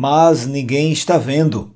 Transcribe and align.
mas 0.00 0.46
ninguém 0.46 0.92
está 0.92 1.18
vendo. 1.18 1.74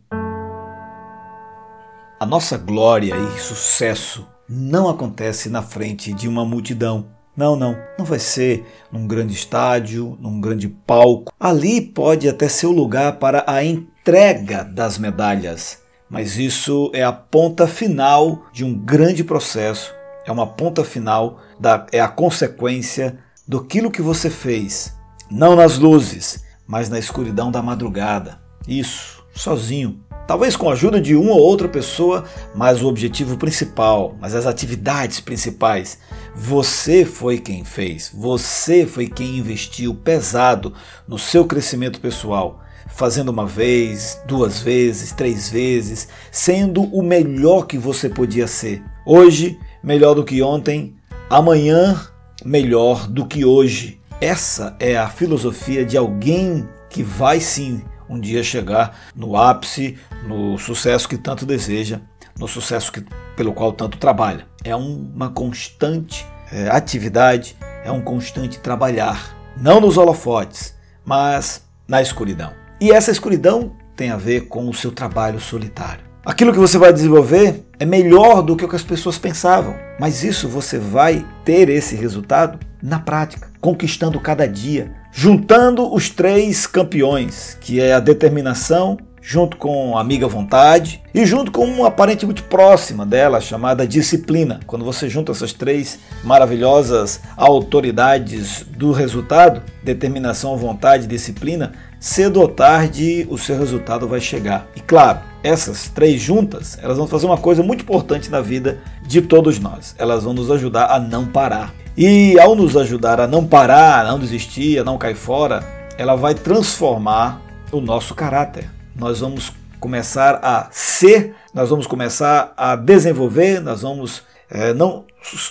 A 2.19 2.25
nossa 2.25 2.57
glória 2.57 3.15
e 3.15 3.39
sucesso 3.39 4.27
não 4.49 4.89
acontece 4.89 5.51
na 5.51 5.61
frente 5.61 6.11
de 6.15 6.27
uma 6.27 6.43
multidão. 6.43 7.05
Não, 7.37 7.55
não. 7.55 7.77
Não 7.99 8.05
vai 8.07 8.19
ser 8.19 8.65
num 8.91 9.07
grande 9.07 9.35
estádio, 9.35 10.17
num 10.19 10.41
grande 10.41 10.69
palco. 10.69 11.35
Ali 11.39 11.83
pode 11.83 12.27
até 12.27 12.49
ser 12.49 12.67
o 12.67 12.73
lugar 12.73 13.19
para 13.19 13.45
a 13.47 13.63
entrega 13.63 14.65
das 14.65 14.97
medalhas. 14.97 15.83
Mas 16.09 16.39
isso 16.39 16.91
é 16.95 17.05
a 17.05 17.13
ponta 17.13 17.67
final 17.67 18.47
de 18.55 18.65
um 18.65 18.73
grande 18.73 19.23
processo. 19.23 19.93
É 20.25 20.33
uma 20.33 20.47
ponta 20.47 20.83
final, 20.83 21.41
da, 21.61 21.85
é 21.93 22.01
a 22.01 22.09
consequência 22.09 23.19
do 23.47 23.63
que 23.63 24.01
você 24.01 24.31
fez. 24.31 24.95
Não 25.31 25.55
nas 25.55 25.79
luzes, 25.79 26.43
mas 26.67 26.89
na 26.89 26.99
escuridão 26.99 27.51
da 27.51 27.63
madrugada. 27.63 28.41
Isso, 28.67 29.25
sozinho, 29.35 30.01
Talvez 30.27 30.57
com 30.57 30.71
a 30.71 30.73
ajuda 30.73 30.99
de 30.99 31.15
uma 31.15 31.33
ou 31.33 31.41
outra 31.41 31.69
pessoa, 31.69 32.25
mas 32.55 32.83
o 32.83 32.89
objetivo 32.89 33.37
principal, 33.37 34.17
mas 34.19 34.35
as 34.35 34.47
atividades 34.47 35.21
principais, 35.21 35.99
você 36.35 37.05
foi 37.05 37.39
quem 37.39 37.63
fez, 37.63 38.11
você 38.15 38.87
foi 38.87 39.07
quem 39.07 39.37
investiu 39.37 39.95
pesado 39.95 40.73
no 41.07 41.19
seu 41.19 41.45
crescimento 41.45 42.01
pessoal, 42.01 42.63
fazendo 42.89 43.29
uma 43.29 43.47
vez, 43.47 44.19
duas 44.27 44.61
vezes, 44.61 45.13
três 45.13 45.51
vezes, 45.51 46.09
sendo 46.33 46.85
o 46.85 47.03
melhor 47.03 47.67
que 47.67 47.77
você 47.77 48.09
podia 48.09 48.47
ser. 48.47 48.83
Hoje, 49.07 49.59
melhor 49.83 50.15
do 50.15 50.25
que 50.25 50.41
ontem, 50.41 50.97
amanhã, 51.29 52.01
melhor 52.43 53.07
do 53.07 53.27
que 53.27 53.45
hoje. 53.45 54.01
Essa 54.21 54.77
é 54.79 54.97
a 54.97 55.09
filosofia 55.09 55.85
de 55.85 55.97
alguém 55.97 56.69
que 56.89 57.03
vai 57.03 57.41
sim 57.41 57.83
um 58.09 58.19
dia 58.19 58.43
chegar 58.43 58.97
no 59.15 59.37
ápice, 59.37 59.99
no 60.27 60.57
sucesso 60.59 61.09
que 61.09 61.19
tanto 61.19 61.45
deseja, 61.45 62.01
no 62.39 62.47
sucesso 62.47 62.93
que, 62.93 63.05
pelo 63.37 63.53
qual 63.53 63.73
tanto 63.73 63.99
trabalha. 63.99 64.47
É 64.63 64.75
uma 64.75 65.31
constante 65.31 66.27
é, 66.53 66.69
atividade, 66.69 67.57
é 67.85 67.91
um 67.91 68.01
constante 68.01 68.59
trabalhar, 68.61 69.37
não 69.57 69.81
nos 69.81 69.97
holofotes, 69.97 70.75
mas 71.05 71.65
na 71.89 72.01
escuridão. 72.01 72.53
E 72.81 72.93
essa 72.93 73.11
escuridão 73.11 73.75
tem 73.97 74.11
a 74.11 74.17
ver 74.17 74.43
com 74.49 74.69
o 74.69 74.75
seu 74.75 74.93
trabalho 74.93 75.41
solitário. 75.41 76.05
Aquilo 76.25 76.53
que 76.53 76.59
você 76.59 76.79
vai 76.79 76.93
desenvolver 76.93 77.67
é 77.79 77.85
melhor 77.85 78.41
do 78.43 78.57
que 78.57 78.65
o 78.65 78.69
que 78.69 78.77
as 78.77 78.83
pessoas 78.83 79.19
pensavam, 79.19 79.77
mas 80.01 80.25
isso 80.25 80.49
você 80.49 80.79
vai 80.79 81.25
ter 81.45 81.69
esse 81.69 81.95
resultado 81.95 82.59
na 82.83 82.99
prática, 82.99 83.51
conquistando 83.65 84.21
cada 84.21 84.47
dia, 84.47 84.93
juntando 85.11 85.91
os 85.91 86.11
três 86.11 86.67
campeões, 86.67 87.57
que 87.63 87.81
é 87.81 87.95
a 87.95 87.99
determinação, 87.99 88.99
junto 89.23 89.57
com 89.57 89.97
a 89.97 90.03
amiga 90.03 90.29
vontade 90.29 91.03
e 91.15 91.25
junto 91.25 91.51
com 91.51 91.65
uma 91.65 91.91
parente 91.91 92.27
muito 92.27 92.43
próxima 92.43 93.07
dela, 93.07 93.41
chamada 93.41 93.87
disciplina. 93.87 94.61
Quando 94.67 94.85
você 94.85 95.09
junta 95.09 95.33
essas 95.33 95.55
três 95.55 95.99
maravilhosas 96.23 97.23
autoridades 97.39 98.67
do 98.69 98.93
resultado, 98.93 99.63
determinação, 99.83 100.59
vontade 100.59 101.07
disciplina, 101.07 101.73
cedo 102.05 102.39
ou 102.43 102.49
tarde 102.49 103.27
o 103.31 103.39
seu 103.39 103.59
resultado 103.59 104.07
vai 104.07 104.21
chegar. 104.21 104.67
E 104.77 104.81
claro, 104.81 105.21
essas 105.43 105.89
três 105.89 106.21
juntas, 106.21 106.79
elas 106.83 106.99
vão 106.99 107.07
fazer 107.07 107.25
uma 107.25 107.39
coisa 107.39 107.63
muito 107.63 107.81
importante 107.81 108.31
na 108.31 108.43
vida 108.43 108.79
de 109.07 109.23
todos 109.23 109.59
nós. 109.59 109.95
Elas 109.97 110.23
vão 110.23 110.35
nos 110.35 110.51
ajudar 110.51 110.91
a 110.91 111.01
não 111.01 111.25
parar. 111.25 111.73
E 111.97 112.39
ao 112.39 112.55
nos 112.55 112.77
ajudar 112.77 113.21
a 113.21 113.27
não 113.27 113.47
parar, 113.47 114.05
a 114.05 114.11
não 114.11 114.19
desistir, 114.19 114.79
a 114.79 114.85
não 114.85 114.99
cair 114.99 115.15
fora, 115.15 115.65
ela 115.97 116.15
vai 116.15 116.35
transformar 116.35 117.41
o 117.73 117.81
nosso 117.81 118.15
caráter. 118.15 118.71
Nós 118.95 119.21
vamos 119.21 119.51
começar 119.81 120.41
a 120.43 120.69
ser, 120.71 121.35
nós 121.55 121.71
vamos 121.71 121.87
começar 121.87 122.53
a 122.55 122.77
desenvolver, 122.77 123.61
nós 123.61 123.81
vamos 123.81 124.23
é, 124.51 124.75
não, 124.75 125.07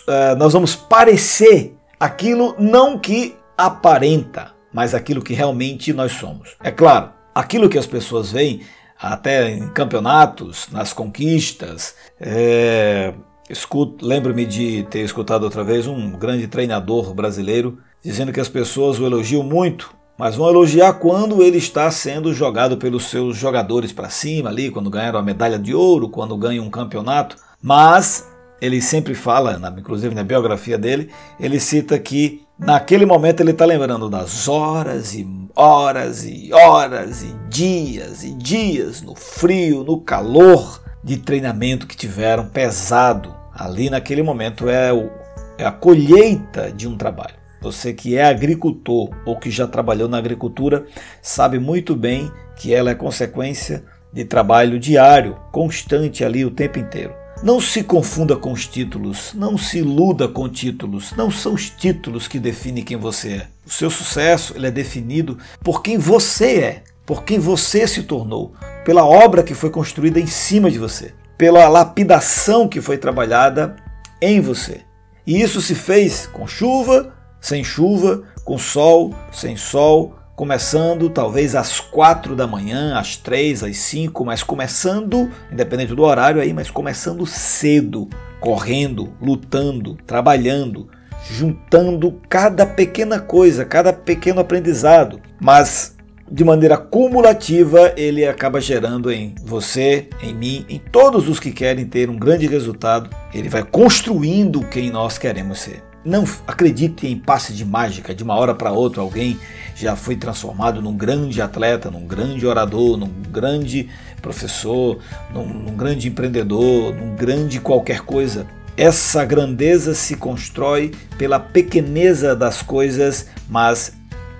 é, 0.07 0.35
nós 0.35 0.53
vamos 0.53 0.75
parecer 0.75 1.75
aquilo 1.99 2.55
não 2.59 2.99
que 2.99 3.35
aparenta, 3.57 4.51
mas 4.73 4.95
aquilo 4.95 5.21
que 5.21 5.33
realmente 5.33 5.93
nós 5.93 6.13
somos. 6.13 6.55
É 6.61 6.71
claro, 6.71 7.11
aquilo 7.33 7.69
que 7.69 7.77
as 7.77 7.87
pessoas 7.87 8.31
veem, 8.31 8.61
até 8.99 9.51
em 9.51 9.67
campeonatos, 9.69 10.67
nas 10.71 10.93
conquistas, 10.93 11.95
é, 12.19 13.13
escuto, 13.49 14.05
lembro-me 14.05 14.45
de 14.45 14.83
ter 14.89 15.01
escutado 15.01 15.43
outra 15.43 15.63
vez 15.63 15.87
um 15.87 16.11
grande 16.11 16.47
treinador 16.47 17.13
brasileiro 17.13 17.77
dizendo 18.03 18.33
que 18.33 18.39
as 18.39 18.49
pessoas 18.49 18.99
o 18.99 19.05
elogiam 19.05 19.43
muito, 19.43 19.93
mas 20.17 20.35
vão 20.35 20.49
elogiar 20.49 20.93
quando 20.93 21.41
ele 21.41 21.57
está 21.57 21.89
sendo 21.89 22.33
jogado 22.33 22.77
pelos 22.77 23.05
seus 23.05 23.37
jogadores 23.37 23.91
para 23.91 24.09
cima 24.09 24.49
ali, 24.49 24.69
quando 24.69 24.89
ganharam 24.89 25.19
a 25.19 25.23
medalha 25.23 25.57
de 25.57 25.73
ouro, 25.73 26.09
quando 26.09 26.37
ganham 26.37 26.65
um 26.65 26.69
campeonato, 26.69 27.37
mas 27.61 28.29
ele 28.61 28.81
sempre 28.81 29.15
fala, 29.15 29.59
inclusive 29.77 30.13
na 30.13 30.23
biografia 30.23 30.77
dele, 30.77 31.09
ele 31.39 31.59
cita 31.59 31.97
que 31.97 32.42
naquele 32.57 33.05
momento 33.05 33.41
ele 33.41 33.51
está 33.51 33.65
lembrando 33.65 34.09
das 34.09 34.47
horas 34.47 35.13
e 35.13 35.27
horas 35.55 36.23
e 36.25 36.51
horas 36.53 37.23
e 37.23 37.33
dias 37.49 38.23
e 38.23 38.33
dias 38.33 39.01
no 39.01 39.15
frio, 39.15 39.83
no 39.83 39.99
calor 39.99 40.81
de 41.03 41.17
treinamento 41.17 41.87
que 41.87 41.97
tiveram 41.97 42.47
pesado. 42.47 43.35
Ali 43.53 43.89
naquele 43.89 44.23
momento 44.23 44.69
é, 44.69 44.91
o, 44.91 45.09
é 45.57 45.65
a 45.65 45.71
colheita 45.71 46.71
de 46.71 46.87
um 46.87 46.97
trabalho. 46.97 47.35
Você 47.61 47.93
que 47.93 48.17
é 48.17 48.25
agricultor 48.25 49.09
ou 49.25 49.37
que 49.39 49.49
já 49.49 49.67
trabalhou 49.67 50.09
na 50.09 50.17
agricultura 50.17 50.85
sabe 51.21 51.59
muito 51.59 51.95
bem 51.95 52.31
que 52.57 52.73
ela 52.73 52.91
é 52.91 52.95
consequência 52.95 53.83
de 54.11 54.25
trabalho 54.25 54.77
diário, 54.77 55.37
constante 55.51 56.23
ali 56.23 56.45
o 56.45 56.51
tempo 56.51 56.77
inteiro. 56.77 57.22
Não 57.43 57.59
se 57.59 57.83
confunda 57.83 58.37
com 58.37 58.53
os 58.53 58.65
títulos, 58.65 59.33
não 59.33 59.57
se 59.57 59.79
iluda 59.79 60.29
com 60.29 60.47
títulos, 60.47 61.11
não 61.11 61.29
são 61.29 61.55
os 61.55 61.69
títulos 61.69 62.25
que 62.25 62.39
definem 62.39 62.85
quem 62.85 62.95
você 62.95 63.33
é. 63.33 63.47
O 63.65 63.69
seu 63.69 63.89
sucesso 63.89 64.53
ele 64.55 64.67
é 64.67 64.71
definido 64.71 65.37
por 65.61 65.81
quem 65.81 65.97
você 65.97 66.59
é, 66.59 66.83
por 67.05 67.25
quem 67.25 67.39
você 67.39 67.85
se 67.85 68.03
tornou, 68.03 68.53
pela 68.85 69.03
obra 69.03 69.43
que 69.43 69.53
foi 69.53 69.69
construída 69.69 70.21
em 70.21 70.25
cima 70.25 70.71
de 70.71 70.79
você, 70.79 71.13
pela 71.37 71.67
lapidação 71.67 72.65
que 72.65 72.79
foi 72.79 72.97
trabalhada 72.97 73.75
em 74.21 74.39
você. 74.39 74.79
E 75.27 75.41
isso 75.41 75.59
se 75.59 75.75
fez 75.75 76.25
com 76.25 76.47
chuva, 76.47 77.13
sem 77.41 77.61
chuva, 77.61 78.23
com 78.45 78.57
sol, 78.57 79.13
sem 79.33 79.57
sol, 79.57 80.15
começando 80.35 81.09
talvez 81.09 81.55
às 81.55 81.79
quatro 81.79 82.35
da 82.35 82.47
manhã, 82.47 82.97
às 82.97 83.15
três, 83.15 83.63
às 83.63 83.77
cinco, 83.77 84.25
mas 84.25 84.41
começando, 84.41 85.29
independente 85.51 85.93
do 85.93 86.01
horário 86.03 86.41
aí, 86.41 86.53
mas 86.53 86.71
começando 86.71 87.25
cedo, 87.25 88.09
correndo, 88.39 89.13
lutando, 89.21 89.95
trabalhando, 90.07 90.89
juntando 91.29 92.19
cada 92.27 92.65
pequena 92.65 93.19
coisa, 93.19 93.63
cada 93.63 93.93
pequeno 93.93 94.41
aprendizado, 94.41 95.21
mas 95.39 95.95
de 96.29 96.43
maneira 96.43 96.77
cumulativa 96.77 97.93
ele 97.95 98.25
acaba 98.25 98.59
gerando 98.59 99.11
em 99.11 99.35
você, 99.43 100.09
em 100.21 100.33
mim, 100.33 100.65
em 100.67 100.79
todos 100.79 101.29
os 101.29 101.39
que 101.39 101.51
querem 101.51 101.85
ter 101.85 102.09
um 102.09 102.17
grande 102.17 102.47
resultado, 102.47 103.09
ele 103.33 103.49
vai 103.49 103.63
construindo 103.63 104.61
quem 104.61 104.89
nós 104.89 105.17
queremos 105.17 105.59
ser. 105.59 105.83
Não 106.03 106.25
acredite 106.47 107.07
em 107.07 107.17
passe 107.17 107.53
de 107.53 107.63
mágica, 107.63 108.13
de 108.13 108.23
uma 108.23 108.35
hora 108.35 108.53
para 108.53 108.71
outra 108.71 109.01
alguém 109.01 109.39
já 109.75 109.95
foi 109.95 110.15
transformado 110.15 110.81
num 110.81 110.95
grande 110.95 111.41
atleta, 111.41 111.89
num 111.89 112.05
grande 112.05 112.45
orador, 112.45 112.97
num 112.97 113.11
grande 113.29 113.89
professor, 114.21 114.99
num, 115.33 115.45
num 115.45 115.75
grande 115.75 116.07
empreendedor, 116.07 116.93
num 116.93 117.15
grande 117.15 117.59
qualquer 117.59 118.01
coisa. 118.01 118.45
Essa 118.75 119.23
grandeza 119.23 119.93
se 119.93 120.15
constrói 120.15 120.91
pela 121.17 121.39
pequeneza 121.39 122.35
das 122.35 122.61
coisas, 122.61 123.27
mas 123.47 123.93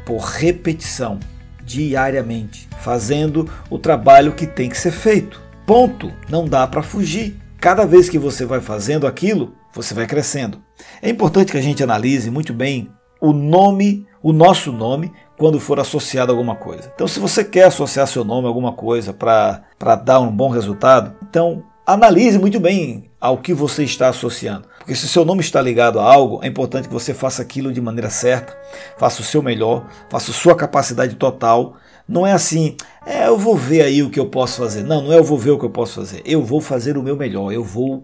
por 0.05 0.19
repetição, 0.19 1.19
diariamente, 1.63 2.67
fazendo 2.81 3.49
o 3.69 3.77
trabalho 3.77 4.34
que 4.34 4.47
tem 4.47 4.69
que 4.69 4.78
ser 4.78 4.91
feito. 4.91 5.41
Ponto. 5.66 6.11
Não 6.29 6.46
dá 6.46 6.67
para 6.67 6.84
fugir. 6.84 7.37
Cada 7.59 7.85
vez 7.85 8.09
que 8.09 8.19
você 8.19 8.46
vai 8.46 8.59
fazendo 8.59 9.08
aquilo, 9.08 9.55
você 9.73 9.93
vai 9.93 10.05
crescendo. 10.05 10.61
É 11.02 11.09
importante 11.09 11.52
que 11.52 11.58
a 11.58 11.61
gente 11.61 11.81
analise 11.81 12.29
muito 12.29 12.53
bem 12.53 12.90
o 13.23 13.31
nome, 13.31 14.05
o 14.22 14.34
nosso 14.34 14.70
nome, 14.70 15.14
quando 15.37 15.58
for 15.58 15.79
associado 15.79 16.29
a 16.29 16.35
alguma 16.35 16.58
coisa. 16.58 16.91
Então, 16.93 17.08
se 17.08 17.22
você 17.22 17.41
quer 17.41 17.64
associar 17.64 18.05
seu 18.05 18.25
nome 18.25 18.47
a 18.47 18.49
alguma 18.49 18.73
coisa 18.73 19.14
para 19.14 19.96
dar 20.03 20.20
um 20.20 20.29
bom 20.29 20.49
resultado, 20.49 21.16
então 21.23 21.64
analise 21.87 22.37
muito 22.37 22.59
bem 22.59 23.09
ao 23.22 23.37
que 23.37 23.53
você 23.53 23.85
está 23.85 24.09
associando. 24.09 24.67
Porque 24.78 24.93
se 24.93 25.08
seu 25.08 25.23
nome 25.23 25.40
está 25.40 25.61
ligado 25.61 26.02
a 26.02 26.03
algo, 26.03 26.41
é 26.43 26.47
importante 26.47 26.90
que 26.90 26.93
você 26.93 27.14
faça 27.14 27.41
aquilo 27.41 27.72
de 27.72 27.79
maneira 27.79 28.09
certa, 28.09 28.58
faça 28.97 29.22
o 29.22 29.25
seu 29.25 29.41
melhor, 29.41 29.87
faça 30.09 30.31
a 30.31 30.34
sua 30.34 30.53
capacidade 30.53 31.16
total. 31.16 31.78
Não 32.05 32.28
é 32.28 32.34
assim, 32.34 32.75
é, 33.05 33.28
eu 33.28 33.37
vou 33.37 33.55
ver 33.55 33.84
aí 33.84 34.03
o 34.03 34.09
que 34.09 34.20
eu 34.20 34.25
posso 34.25 34.58
fazer. 34.58 34.84
Não, 34.84 35.02
não 35.02 35.14
é 35.14 35.17
eu 35.17 35.23
vou 35.23 35.37
ver 35.37 35.52
o 35.52 35.58
que 35.58 35.64
eu 35.64 35.70
posso 35.70 35.96
fazer. 35.96 36.22
Eu 36.25 36.43
vou 36.43 36.59
fazer 36.59 36.97
o 36.97 37.03
meu 37.03 37.16
melhor, 37.16 37.53
eu 37.53 37.64
vou 37.64 38.03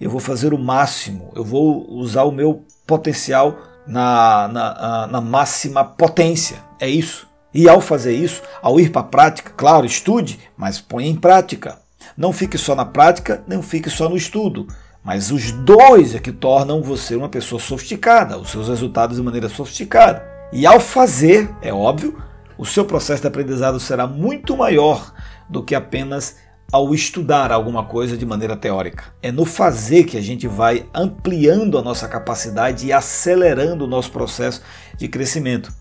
eu 0.00 0.10
vou 0.10 0.20
fazer 0.20 0.52
o 0.52 0.58
máximo, 0.58 1.32
eu 1.36 1.44
vou 1.44 1.88
usar 1.88 2.24
o 2.24 2.32
meu 2.32 2.64
potencial 2.84 3.56
na, 3.86 4.48
na, 4.48 5.06
na 5.06 5.20
máxima 5.20 5.84
potência. 5.84 6.58
É 6.80 6.88
isso. 6.88 7.26
E 7.54 7.68
ao 7.68 7.80
fazer 7.80 8.14
isso, 8.14 8.42
ao 8.60 8.78
ir 8.78 8.90
para 8.90 9.00
a 9.00 9.04
prática, 9.04 9.52
claro, 9.56 9.86
estude, 9.86 10.38
mas 10.56 10.80
põe 10.80 11.06
em 11.06 11.16
prática. 11.16 11.78
Não 12.16 12.32
fique 12.32 12.58
só 12.58 12.74
na 12.74 12.84
prática, 12.84 13.42
não 13.46 13.62
fique 13.62 13.88
só 13.88 14.08
no 14.08 14.16
estudo. 14.16 14.66
Mas 15.02 15.30
os 15.30 15.52
dois 15.52 16.14
é 16.14 16.18
que 16.18 16.32
tornam 16.32 16.82
você 16.82 17.14
uma 17.14 17.28
pessoa 17.28 17.60
sofisticada, 17.60 18.36
os 18.38 18.50
seus 18.50 18.68
resultados 18.68 19.16
de 19.16 19.22
maneira 19.22 19.48
sofisticada. 19.48 20.22
E 20.52 20.66
ao 20.66 20.80
fazer, 20.80 21.48
é 21.62 21.72
óbvio, 21.72 22.20
o 22.58 22.66
seu 22.66 22.84
processo 22.84 23.22
de 23.22 23.28
aprendizado 23.28 23.78
será 23.78 24.06
muito 24.06 24.56
maior 24.56 25.12
do 25.48 25.62
que 25.62 25.74
apenas 25.74 26.36
ao 26.70 26.94
estudar 26.94 27.52
alguma 27.52 27.84
coisa 27.84 28.16
de 28.16 28.26
maneira 28.26 28.56
teórica. 28.56 29.04
É 29.22 29.30
no 29.30 29.44
fazer 29.44 30.04
que 30.04 30.16
a 30.16 30.22
gente 30.22 30.46
vai 30.48 30.86
ampliando 30.94 31.78
a 31.78 31.82
nossa 31.82 32.08
capacidade 32.08 32.86
e 32.86 32.92
acelerando 32.92 33.84
o 33.84 33.88
nosso 33.88 34.10
processo 34.10 34.62
de 34.96 35.08
crescimento. 35.08 35.72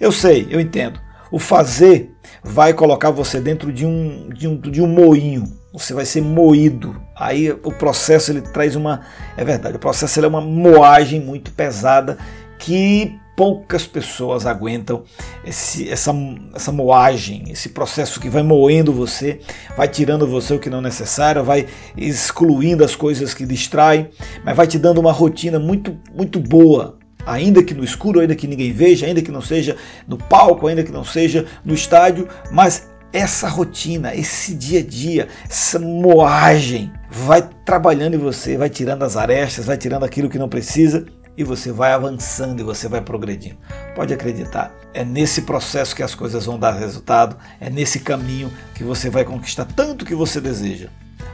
Eu 0.00 0.10
sei, 0.10 0.48
eu 0.50 0.60
entendo. 0.60 1.00
O 1.30 1.38
fazer 1.38 2.10
vai 2.42 2.74
colocar 2.74 3.10
você 3.10 3.40
dentro 3.40 3.72
de 3.72 3.86
um, 3.86 4.28
de 4.28 4.48
um, 4.48 4.56
de 4.60 4.82
um 4.82 4.86
moinho. 4.86 5.44
Você 5.72 5.94
vai 5.94 6.04
ser 6.04 6.20
moído. 6.20 7.00
Aí 7.16 7.50
o 7.50 7.72
processo 7.72 8.30
ele 8.30 8.42
traz 8.42 8.76
uma. 8.76 9.00
É 9.36 9.44
verdade, 9.44 9.76
o 9.76 9.80
processo 9.80 10.22
é 10.22 10.28
uma 10.28 10.40
moagem 10.40 11.20
muito 11.20 11.52
pesada 11.52 12.18
que 12.58 13.18
poucas 13.36 13.86
pessoas 13.86 14.46
aguentam 14.46 15.04
esse, 15.44 15.88
essa, 15.88 16.12
essa 16.54 16.72
moagem, 16.72 17.44
esse 17.50 17.70
processo 17.70 18.20
que 18.20 18.28
vai 18.28 18.42
moendo 18.42 18.92
você, 18.92 19.40
vai 19.76 19.88
tirando 19.88 20.26
você 20.26 20.54
o 20.54 20.58
que 20.58 20.70
não 20.70 20.78
é 20.78 20.82
necessário, 20.82 21.42
vai 21.42 21.66
excluindo 21.96 22.84
as 22.84 22.94
coisas 22.94 23.32
que 23.34 23.46
distraem, 23.46 24.10
mas 24.44 24.56
vai 24.56 24.66
te 24.66 24.78
dando 24.78 24.98
uma 24.98 25.12
rotina 25.12 25.58
muito, 25.58 25.96
muito 26.14 26.38
boa, 26.38 26.98
ainda 27.24 27.62
que 27.62 27.74
no 27.74 27.84
escuro, 27.84 28.20
ainda 28.20 28.34
que 28.34 28.46
ninguém 28.46 28.72
veja, 28.72 29.06
ainda 29.06 29.22
que 29.22 29.30
não 29.30 29.42
seja 29.42 29.76
no 30.06 30.18
palco, 30.18 30.66
ainda 30.66 30.82
que 30.82 30.92
não 30.92 31.04
seja 31.04 31.46
no 31.64 31.74
estádio, 31.74 32.28
mas 32.50 32.90
essa 33.12 33.48
rotina, 33.48 34.14
esse 34.14 34.54
dia 34.54 34.80
a 34.80 34.82
dia, 34.82 35.28
essa 35.48 35.78
moagem 35.78 36.90
vai 37.10 37.46
trabalhando 37.64 38.14
em 38.14 38.18
você, 38.18 38.56
vai 38.56 38.70
tirando 38.70 39.02
as 39.02 39.16
arestas, 39.16 39.66
vai 39.66 39.76
tirando 39.76 40.04
aquilo 40.04 40.30
que 40.30 40.38
não 40.38 40.48
precisa 40.48 41.04
e 41.36 41.44
você 41.44 41.72
vai 41.72 41.92
avançando 41.92 42.60
e 42.60 42.64
você 42.64 42.88
vai 42.88 43.00
progredindo. 43.00 43.56
Pode 43.94 44.12
acreditar, 44.12 44.72
é 44.92 45.04
nesse 45.04 45.42
processo 45.42 45.96
que 45.96 46.02
as 46.02 46.14
coisas 46.14 46.46
vão 46.46 46.58
dar 46.58 46.72
resultado, 46.72 47.36
é 47.60 47.70
nesse 47.70 48.00
caminho 48.00 48.52
que 48.74 48.84
você 48.84 49.08
vai 49.08 49.24
conquistar 49.24 49.64
tanto 49.64 50.04
que 50.04 50.14
você 50.14 50.40
deseja. 50.40 50.88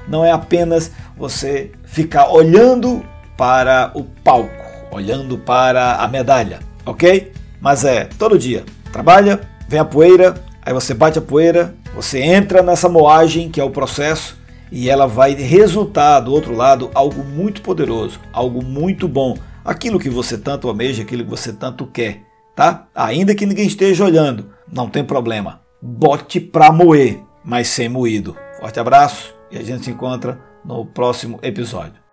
Não 0.07 0.25
é 0.25 0.31
apenas 0.31 0.91
você 1.17 1.73
ficar 1.85 2.29
olhando 2.29 3.05
para 3.37 3.93
o 3.95 4.05
palco 4.05 4.69
olhando 4.91 5.39
para 5.39 5.97
a 5.97 6.09
medalha, 6.09 6.61
ok? 6.85 7.33
Mas 7.61 7.85
é 7.85 8.05
todo 8.19 8.39
dia. 8.39 8.65
Trabalha, 8.93 9.41
vem 9.69 9.81
a 9.81 9.85
poeira, 9.85 10.35
aí 10.63 10.73
você 10.73 10.95
bate 10.95 11.19
a 11.19 11.23
poeira, 11.23 11.75
você 11.95 12.21
entra 12.21 12.63
nessa 12.63 12.89
moagem 12.89 13.51
que 13.51 13.61
é 13.61 13.65
o 13.65 13.71
processo 13.71 14.37
e 14.71 14.89
ela 14.89 15.07
vai 15.07 15.35
resultar 15.35 16.21
do 16.21 16.33
outro 16.33 16.55
lado 16.55 16.91
algo 16.95 17.25
muito 17.25 17.63
poderoso, 17.63 18.21
algo 18.33 18.63
muito 18.63 19.09
bom, 19.09 19.37
aquilo 19.69 20.01
que 20.01 20.09
você 20.09 20.39
tanto 20.39 20.67
almeja, 20.67 21.03
aquilo 21.03 21.23
que 21.23 21.31
você 21.31 21.53
tanto 21.53 21.87
quer, 21.87 22.23
tá? 22.57 22.89
Ainda 22.95 23.35
que 23.35 23.45
ninguém 23.45 23.67
esteja 23.67 24.03
olhando, 24.03 24.51
não 24.73 24.89
tem 24.89 25.05
problema. 25.05 25.61
Bote 25.81 26.41
pra 26.41 26.73
moer, 26.73 27.23
mas 27.45 27.69
sem 27.69 27.89
moído. 27.89 28.35
Forte 28.59 28.81
abraço 28.81 29.35
e 29.51 29.59
a 29.59 29.63
gente 29.63 29.85
se 29.85 29.91
encontra 29.91 30.41
no 30.65 30.87
próximo 30.87 31.39
episódio. 31.43 32.08